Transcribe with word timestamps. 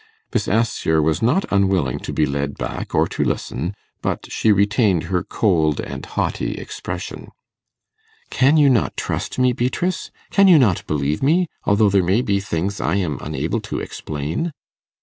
Miss 0.33 0.47
Assher 0.47 0.99
was 0.99 1.21
not 1.21 1.45
unwilling 1.51 1.99
to 1.99 2.11
be 2.11 2.25
led 2.25 2.57
back 2.57 2.95
or 2.95 3.07
to 3.09 3.23
listen, 3.23 3.75
but 4.01 4.31
she 4.31 4.51
retained 4.51 5.03
her 5.13 5.21
cold 5.21 5.79
and 5.79 6.03
haughty 6.07 6.55
expression. 6.55 7.27
'Can 8.31 8.57
you 8.57 8.67
not 8.67 8.97
trust 8.97 9.37
me, 9.37 9.53
Beatrice? 9.53 10.09
Can 10.31 10.47
you 10.47 10.57
not 10.57 10.87
believe 10.87 11.21
me, 11.21 11.49
although 11.65 11.91
there 11.91 12.01
may 12.01 12.23
be 12.23 12.39
things 12.39 12.81
I 12.81 12.95
am 12.95 13.19
unable 13.21 13.61
to 13.61 13.79
explain? 13.79 14.53